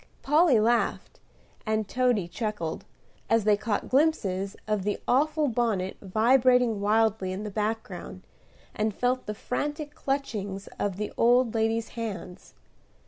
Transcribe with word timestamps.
Polly 0.23 0.59
laughed, 0.59 1.19
and 1.63 1.87
Toady 1.87 2.27
chuckled, 2.27 2.85
as 3.29 3.43
they 3.43 3.55
caught 3.55 3.87
glimpses 3.87 4.55
of 4.67 4.81
the 4.81 4.99
awful 5.07 5.47
bonnet 5.47 5.95
vibrating 6.01 6.79
wildly 6.81 7.31
in 7.31 7.43
the 7.43 7.51
background, 7.51 8.25
and 8.73 8.95
felt 8.95 9.27
the 9.27 9.35
frantic 9.35 9.93
clutchings 9.93 10.67
of 10.79 10.97
the 10.97 11.13
old 11.17 11.53
lady's 11.53 11.89
hands. 11.89 12.55